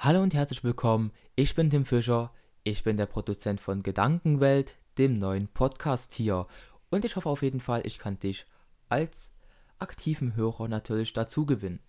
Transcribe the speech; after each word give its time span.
Hallo 0.00 0.22
und 0.22 0.32
herzlich 0.32 0.62
willkommen. 0.62 1.10
Ich 1.34 1.56
bin 1.56 1.70
Tim 1.70 1.84
Fischer. 1.84 2.30
Ich 2.62 2.84
bin 2.84 2.96
der 2.96 3.06
Produzent 3.06 3.60
von 3.60 3.82
Gedankenwelt, 3.82 4.78
dem 4.96 5.18
neuen 5.18 5.48
Podcast 5.48 6.14
hier. 6.14 6.46
Und 6.88 7.04
ich 7.04 7.16
hoffe 7.16 7.28
auf 7.28 7.42
jeden 7.42 7.58
Fall, 7.58 7.82
ich 7.84 7.98
kann 7.98 8.16
dich 8.20 8.46
als 8.88 9.32
aktiven 9.80 10.36
Hörer 10.36 10.68
natürlich 10.68 11.14
dazu 11.14 11.46
gewinnen. 11.46 11.80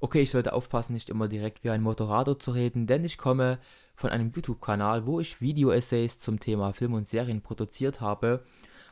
Okay, 0.00 0.22
ich 0.22 0.30
sollte 0.30 0.54
aufpassen, 0.54 0.94
nicht 0.94 1.10
immer 1.10 1.28
direkt 1.28 1.62
wie 1.62 1.68
ein 1.68 1.82
Moderator 1.82 2.38
zu 2.38 2.52
reden, 2.52 2.86
denn 2.86 3.04
ich 3.04 3.18
komme 3.18 3.58
von 3.96 4.08
einem 4.08 4.30
YouTube-Kanal, 4.30 5.04
wo 5.04 5.20
ich 5.20 5.42
Video-Essays 5.42 6.20
zum 6.20 6.40
Thema 6.40 6.72
Film 6.72 6.94
und 6.94 7.06
Serien 7.06 7.42
produziert 7.42 8.00
habe 8.00 8.46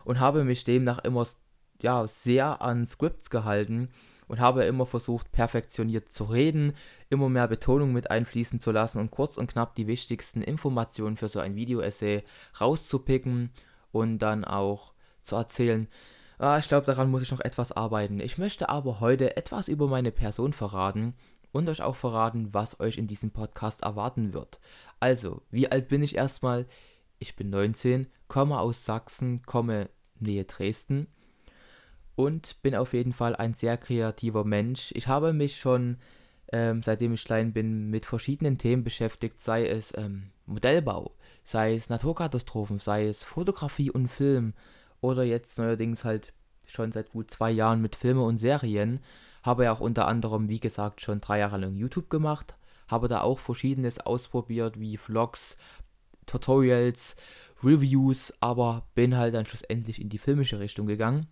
und 0.05 0.21
habe 0.21 0.45
mich 0.45 0.65
demnach 0.65 0.99
immer 0.99 1.27
ja, 1.81 2.07
sehr 2.07 2.61
an 2.61 2.87
Scripts 2.87 3.31
gehalten 3.31 3.89
und 4.31 4.39
habe 4.39 4.63
immer 4.63 4.87
versucht, 4.87 5.33
perfektioniert 5.33 6.09
zu 6.09 6.23
reden, 6.23 6.73
immer 7.09 7.29
mehr 7.29 7.49
Betonung 7.49 7.93
mit 7.93 8.13
einfließen 8.13 8.61
zu 8.61 8.71
lassen 8.71 9.01
und 9.01 9.11
kurz 9.11 9.37
und 9.37 9.51
knapp 9.51 9.75
die 9.75 9.89
wichtigsten 9.89 10.41
Informationen 10.41 11.17
für 11.17 11.29
so 11.29 11.41
ein 11.41 11.57
Video-Essay 11.57 12.23
rauszupicken 12.61 13.51
und 13.91 14.21
dann 14.21 14.45
auch 14.45 14.95
zu 15.23 15.35
erzählen. 15.35 15.89
Ah, 16.39 16.59
ich 16.59 16.69
glaube, 16.69 16.87
daran 16.87 17.11
muss 17.11 17.23
ich 17.23 17.33
noch 17.33 17.41
etwas 17.41 17.73
arbeiten. 17.73 18.21
Ich 18.21 18.39
möchte 18.39 18.69
aber 18.69 19.01
heute 19.01 19.37
etwas 19.37 19.67
über 19.67 19.89
meine 19.89 20.13
Person 20.13 20.53
verraten 20.53 21.15
und 21.51 21.69
euch 21.69 21.83
auch 21.83 21.97
verraten, 21.97 22.55
was 22.55 22.79
euch 22.79 22.99
in 22.99 23.09
diesem 23.09 23.33
Podcast 23.33 23.83
erwarten 23.83 24.33
wird. 24.33 24.61
Also, 25.01 25.43
wie 25.51 25.69
alt 25.73 25.89
bin 25.89 26.05
ich 26.05 26.15
erstmal? 26.15 26.67
Ich 27.19 27.35
bin 27.35 27.51
19, 27.51 28.07
komme 28.29 28.61
aus 28.61 28.85
Sachsen, 28.85 29.43
komme 29.43 29.91
Nähe 30.21 30.45
Dresden 30.45 31.09
und 32.21 32.61
bin 32.61 32.75
auf 32.75 32.93
jeden 32.93 33.15
Fall 33.15 33.35
ein 33.35 33.55
sehr 33.55 33.79
kreativer 33.79 34.45
Mensch. 34.45 34.93
Ich 34.95 35.09
habe 35.09 35.33
mich 35.33 35.57
schon, 35.57 35.97
ähm, 36.53 36.83
seitdem 36.83 37.15
ich 37.15 37.25
klein 37.25 37.55
bin, 37.55 37.89
mit 37.89 38.05
verschiedenen 38.05 38.59
Themen 38.59 38.85
beschäftigt, 38.85 39.41
sei 39.41 39.67
es 39.67 39.97
ähm, 39.97 40.31
Modellbau, 40.45 41.17
sei 41.45 41.75
es 41.75 41.89
Naturkatastrophen, 41.89 42.79
sei 42.79 43.07
es 43.07 43.25
Fotografie 43.25 43.91
und 43.91 44.09
Film 44.09 44.53
oder 45.01 45.23
jetzt 45.25 45.59
neuerdings 45.59 46.05
halt 46.05 46.35
schon 46.67 46.93
seit 46.93 47.11
gut 47.11 47.31
zwei 47.31 47.51
Jahren 47.51 47.81
mit 47.81 47.97
Filme 47.97 48.23
und 48.23 48.37
Serien. 48.37 49.01
Habe 49.43 49.65
ja 49.65 49.73
auch 49.73 49.81
unter 49.81 50.07
anderem, 50.07 50.51
wie 50.51 50.61
gesagt, 50.61 51.01
schon 51.01 51.23
drei 51.23 51.39
Jahre 51.39 51.57
lang 51.57 51.75
YouTube 51.75 52.11
gemacht, 52.11 52.55
habe 52.89 53.09
da 53.09 53.23
auch 53.23 53.39
verschiedenes 53.39 53.99
ausprobiert, 53.99 54.79
wie 54.79 54.99
Vlogs, 54.99 55.57
Tutorials, 56.27 57.17
Reviews, 57.65 58.35
aber 58.41 58.87
bin 58.95 59.17
halt 59.17 59.35
dann 59.35 59.47
schlussendlich 59.47 60.03
in 60.03 60.11
die 60.11 60.19
filmische 60.19 60.61
Richtung 60.61 60.87
gegangen 60.87 61.27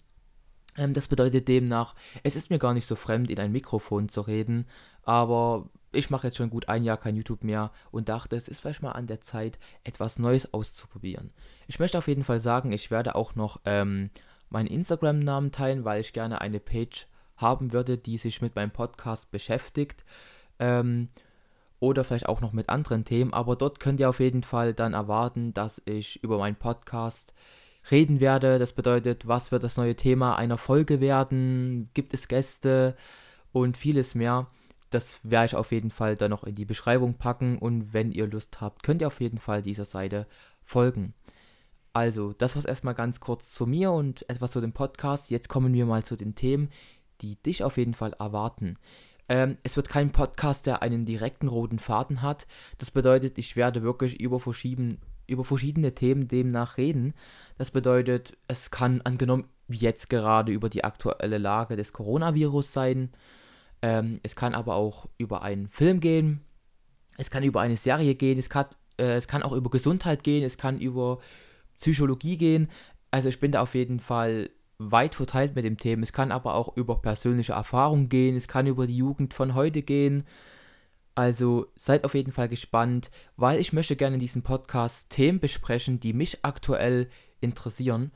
das 0.94 1.08
bedeutet 1.08 1.48
demnach, 1.48 1.94
es 2.22 2.36
ist 2.36 2.50
mir 2.50 2.58
gar 2.58 2.74
nicht 2.74 2.86
so 2.86 2.94
fremd, 2.94 3.30
in 3.30 3.38
ein 3.38 3.52
Mikrofon 3.52 4.08
zu 4.08 4.20
reden, 4.22 4.66
aber 5.02 5.68
ich 5.92 6.10
mache 6.10 6.26
jetzt 6.26 6.36
schon 6.36 6.50
gut 6.50 6.68
ein 6.68 6.84
Jahr 6.84 6.98
kein 6.98 7.16
YouTube 7.16 7.44
mehr 7.44 7.70
und 7.90 8.08
dachte, 8.08 8.36
es 8.36 8.48
ist 8.48 8.60
vielleicht 8.60 8.82
mal 8.82 8.92
an 8.92 9.06
der 9.06 9.20
Zeit, 9.20 9.58
etwas 9.84 10.18
Neues 10.18 10.52
auszuprobieren. 10.52 11.30
Ich 11.66 11.78
möchte 11.78 11.98
auf 11.98 12.08
jeden 12.08 12.24
Fall 12.24 12.40
sagen, 12.40 12.72
ich 12.72 12.90
werde 12.90 13.14
auch 13.14 13.34
noch 13.34 13.60
ähm, 13.64 14.10
meinen 14.50 14.66
Instagram-Namen 14.66 15.52
teilen, 15.52 15.84
weil 15.84 16.00
ich 16.00 16.12
gerne 16.12 16.40
eine 16.40 16.60
Page 16.60 17.06
haben 17.36 17.72
würde, 17.72 17.96
die 17.96 18.18
sich 18.18 18.42
mit 18.42 18.54
meinem 18.56 18.70
Podcast 18.70 19.30
beschäftigt. 19.30 20.04
Ähm, 20.58 21.08
oder 21.80 22.02
vielleicht 22.02 22.28
auch 22.28 22.40
noch 22.40 22.52
mit 22.52 22.68
anderen 22.68 23.04
Themen, 23.04 23.32
aber 23.32 23.54
dort 23.54 23.78
könnt 23.78 24.00
ihr 24.00 24.08
auf 24.08 24.18
jeden 24.18 24.42
Fall 24.42 24.74
dann 24.74 24.94
erwarten, 24.94 25.54
dass 25.54 25.80
ich 25.84 26.22
über 26.24 26.38
meinen 26.38 26.56
Podcast 26.56 27.32
reden 27.90 28.20
werde. 28.20 28.58
Das 28.58 28.72
bedeutet, 28.72 29.26
was 29.26 29.52
wird 29.52 29.64
das 29.64 29.76
neue 29.76 29.96
Thema 29.96 30.36
einer 30.36 30.58
Folge 30.58 31.00
werden? 31.00 31.90
Gibt 31.94 32.14
es 32.14 32.28
Gäste 32.28 32.96
und 33.52 33.76
vieles 33.76 34.14
mehr. 34.14 34.48
Das 34.90 35.20
werde 35.22 35.46
ich 35.46 35.56
auf 35.56 35.72
jeden 35.72 35.90
Fall 35.90 36.16
dann 36.16 36.30
noch 36.30 36.44
in 36.44 36.54
die 36.54 36.64
Beschreibung 36.64 37.14
packen 37.14 37.58
und 37.58 37.92
wenn 37.92 38.10
ihr 38.10 38.26
Lust 38.26 38.60
habt, 38.60 38.82
könnt 38.82 39.02
ihr 39.02 39.06
auf 39.06 39.20
jeden 39.20 39.38
Fall 39.38 39.62
dieser 39.62 39.84
Seite 39.84 40.26
folgen. 40.64 41.14
Also, 41.92 42.32
das 42.32 42.54
war 42.56 42.64
erstmal 42.64 42.94
ganz 42.94 43.20
kurz 43.20 43.50
zu 43.52 43.66
mir 43.66 43.90
und 43.90 44.28
etwas 44.30 44.52
zu 44.52 44.60
dem 44.60 44.72
Podcast. 44.72 45.30
Jetzt 45.30 45.48
kommen 45.48 45.74
wir 45.74 45.84
mal 45.84 46.04
zu 46.04 46.16
den 46.16 46.34
Themen, 46.34 46.70
die 47.20 47.36
dich 47.42 47.64
auf 47.64 47.76
jeden 47.76 47.94
Fall 47.94 48.14
erwarten. 48.18 48.76
Ähm, 49.28 49.58
es 49.62 49.76
wird 49.76 49.88
kein 49.88 50.10
Podcast, 50.10 50.66
der 50.66 50.82
einen 50.82 51.04
direkten 51.04 51.48
roten 51.48 51.78
Faden 51.78 52.22
hat. 52.22 52.46
Das 52.78 52.90
bedeutet, 52.90 53.36
ich 53.36 53.56
werde 53.56 53.82
wirklich 53.82 54.20
über 54.20 54.40
verschiedene 54.40 54.98
über 55.28 55.44
verschiedene 55.44 55.94
Themen 55.94 56.26
demnach 56.26 56.76
reden. 56.76 57.14
Das 57.56 57.70
bedeutet, 57.70 58.36
es 58.48 58.70
kann 58.70 59.00
angenommen 59.02 59.44
wie 59.68 59.76
jetzt 59.76 60.08
gerade 60.08 60.50
über 60.50 60.68
die 60.70 60.82
aktuelle 60.82 61.38
Lage 61.38 61.76
des 61.76 61.92
Coronavirus 61.92 62.72
sein. 62.72 63.10
Ähm, 63.82 64.18
es 64.22 64.34
kann 64.34 64.54
aber 64.54 64.74
auch 64.74 65.06
über 65.18 65.42
einen 65.42 65.68
Film 65.68 66.00
gehen. 66.00 66.40
Es 67.18 67.30
kann 67.30 67.44
über 67.44 67.60
eine 67.60 67.76
Serie 67.76 68.14
gehen. 68.14 68.38
Es 68.38 68.48
kann, 68.48 68.66
äh, 68.98 69.14
es 69.14 69.28
kann 69.28 69.42
auch 69.42 69.52
über 69.52 69.70
Gesundheit 69.70 70.24
gehen. 70.24 70.42
Es 70.42 70.56
kann 70.56 70.80
über 70.80 71.18
Psychologie 71.78 72.38
gehen. 72.38 72.68
Also 73.10 73.28
ich 73.28 73.40
bin 73.40 73.52
da 73.52 73.62
auf 73.62 73.74
jeden 73.74 74.00
Fall 74.00 74.50
weit 74.78 75.14
verteilt 75.14 75.54
mit 75.54 75.64
dem 75.64 75.76
Thema. 75.76 76.02
Es 76.02 76.12
kann 76.12 76.32
aber 76.32 76.54
auch 76.54 76.76
über 76.76 77.02
persönliche 77.02 77.52
Erfahrungen 77.52 78.08
gehen. 78.08 78.36
Es 78.36 78.48
kann 78.48 78.66
über 78.66 78.86
die 78.86 78.96
Jugend 78.96 79.34
von 79.34 79.54
heute 79.54 79.82
gehen. 79.82 80.24
Also 81.18 81.66
seid 81.74 82.04
auf 82.04 82.14
jeden 82.14 82.30
Fall 82.30 82.48
gespannt, 82.48 83.10
weil 83.36 83.58
ich 83.58 83.72
möchte 83.72 83.96
gerne 83.96 84.14
in 84.14 84.20
diesem 84.20 84.44
Podcast 84.44 85.10
Themen 85.10 85.40
besprechen, 85.40 85.98
die 85.98 86.12
mich 86.12 86.44
aktuell 86.44 87.10
interessieren. 87.40 88.12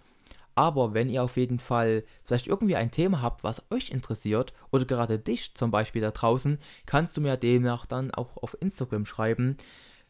Aber 0.54 0.94
wenn 0.94 1.10
ihr 1.10 1.24
auf 1.24 1.36
jeden 1.36 1.58
Fall 1.58 2.04
vielleicht 2.22 2.46
irgendwie 2.46 2.76
ein 2.76 2.92
Thema 2.92 3.20
habt, 3.20 3.42
was 3.42 3.64
euch 3.72 3.90
interessiert 3.90 4.52
oder 4.70 4.84
gerade 4.84 5.18
dich 5.18 5.56
zum 5.56 5.72
Beispiel 5.72 6.00
da 6.00 6.12
draußen, 6.12 6.58
kannst 6.86 7.16
du 7.16 7.20
mir 7.20 7.36
demnach 7.36 7.86
dann 7.86 8.12
auch 8.12 8.36
auf 8.36 8.56
Instagram 8.60 9.04
schreiben. 9.04 9.56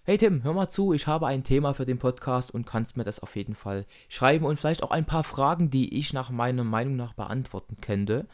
Hey 0.02 0.18
Tim, 0.18 0.42
hör 0.42 0.52
mal 0.52 0.68
zu, 0.68 0.92
ich 0.92 1.06
habe 1.06 1.26
ein 1.28 1.44
Thema 1.44 1.72
für 1.72 1.86
den 1.86 1.98
Podcast 1.98 2.52
und 2.52 2.66
kannst 2.66 2.98
mir 2.98 3.04
das 3.04 3.20
auf 3.20 3.36
jeden 3.36 3.54
Fall 3.54 3.86
schreiben 4.10 4.44
und 4.44 4.58
vielleicht 4.58 4.82
auch 4.82 4.90
ein 4.90 5.06
paar 5.06 5.24
Fragen, 5.24 5.70
die 5.70 5.98
ich 5.98 6.12
nach 6.12 6.28
meiner 6.28 6.64
Meinung 6.64 6.96
nach 6.96 7.14
beantworten 7.14 7.78
könnte. 7.80 8.26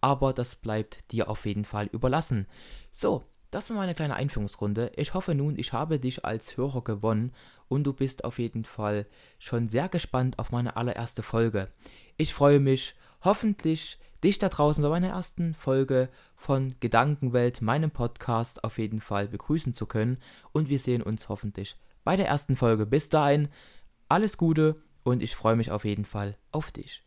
Aber 0.00 0.32
das 0.32 0.54
bleibt 0.54 1.10
dir 1.10 1.28
auf 1.28 1.46
jeden 1.46 1.64
Fall 1.64 1.86
überlassen. 1.86 2.46
So, 2.92 3.24
das 3.54 3.70
war 3.70 3.76
meine 3.76 3.94
kleine 3.94 4.16
Einführungsrunde. 4.16 4.90
Ich 4.96 5.14
hoffe 5.14 5.32
nun, 5.34 5.56
ich 5.56 5.72
habe 5.72 6.00
dich 6.00 6.24
als 6.24 6.56
Hörer 6.56 6.82
gewonnen 6.82 7.32
und 7.68 7.84
du 7.84 7.92
bist 7.92 8.24
auf 8.24 8.40
jeden 8.40 8.64
Fall 8.64 9.06
schon 9.38 9.68
sehr 9.68 9.88
gespannt 9.88 10.40
auf 10.40 10.50
meine 10.50 10.76
allererste 10.76 11.22
Folge. 11.22 11.68
Ich 12.16 12.34
freue 12.34 12.58
mich, 12.58 12.96
hoffentlich 13.22 13.98
dich 14.24 14.38
da 14.38 14.48
draußen 14.48 14.82
bei 14.82 14.88
meiner 14.88 15.10
ersten 15.10 15.54
Folge 15.54 16.08
von 16.34 16.74
Gedankenwelt, 16.80 17.62
meinem 17.62 17.92
Podcast, 17.92 18.64
auf 18.64 18.78
jeden 18.78 19.00
Fall 19.00 19.28
begrüßen 19.28 19.72
zu 19.72 19.86
können 19.86 20.18
und 20.50 20.68
wir 20.68 20.80
sehen 20.80 21.02
uns 21.02 21.28
hoffentlich 21.28 21.76
bei 22.02 22.16
der 22.16 22.26
ersten 22.26 22.56
Folge. 22.56 22.86
Bis 22.86 23.08
dahin, 23.08 23.48
alles 24.08 24.36
Gute 24.36 24.82
und 25.04 25.22
ich 25.22 25.36
freue 25.36 25.54
mich 25.54 25.70
auf 25.70 25.84
jeden 25.84 26.06
Fall 26.06 26.36
auf 26.50 26.72
dich. 26.72 27.03